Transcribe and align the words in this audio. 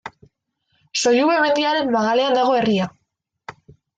Sollube 1.01 1.35
mendiaren 1.43 1.93
magalean 1.97 2.37
dago 2.39 2.57
herria. 2.61 2.89